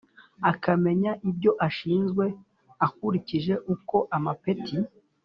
Akamenya 0.51 1.11
Ibyo 1.29 1.51
Ashinzwe 1.67 2.23
Akurikije 2.85 3.53
Uko 3.73 3.97
Amapeti 4.17 4.75